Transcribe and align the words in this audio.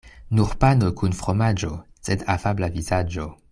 Nur 0.37 0.53
pano 0.63 0.89
kun 1.01 1.13
fromaĝo, 1.19 1.71
sed 2.09 2.25
afabla 2.37 2.73
vizaĝo. 2.79 3.29